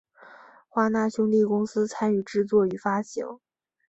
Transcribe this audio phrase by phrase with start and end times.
[0.67, 3.37] 华纳兄弟公司参与制作与发行。